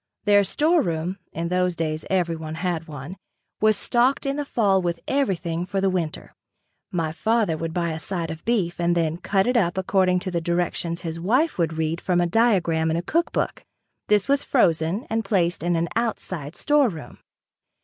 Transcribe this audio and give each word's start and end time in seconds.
Their 0.25 0.43
storeroom, 0.43 1.19
in 1.31 1.49
those 1.49 1.75
days 1.75 2.05
everyone 2.09 2.55
had 2.55 2.87
one, 2.87 3.17
was 3.59 3.77
stocked 3.77 4.25
in 4.25 4.35
the 4.35 4.45
fall 4.45 4.81
with 4.81 4.99
everything 5.07 5.63
for 5.63 5.79
the 5.79 5.91
winter. 5.91 6.33
My 6.91 7.11
father 7.11 7.55
would 7.55 7.71
buy 7.71 7.91
a 7.91 7.99
side 7.99 8.31
of 8.31 8.43
beef 8.43 8.79
and 8.79 8.97
then 8.97 9.17
cut 9.17 9.45
it 9.45 9.55
up 9.55 9.77
according 9.77 10.17
to 10.21 10.31
the 10.31 10.41
directions 10.41 11.01
his 11.01 11.19
wife 11.19 11.59
would 11.59 11.73
read 11.73 12.01
from 12.01 12.19
a 12.19 12.25
diagram 12.25 12.89
in 12.89 12.97
a 12.97 13.03
cook 13.03 13.31
book. 13.31 13.63
This 14.07 14.27
was 14.27 14.43
frozen 14.43 15.05
and 15.07 15.23
placed 15.23 15.61
in 15.61 15.75
an 15.75 15.87
outside 15.95 16.55
storeroom. 16.55 17.19